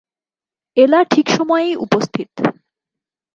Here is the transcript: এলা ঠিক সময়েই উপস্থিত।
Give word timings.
এলা 0.77 0.99
ঠিক 1.03 1.27
সময়েই 1.29 1.73
উপস্থিত। 1.75 2.29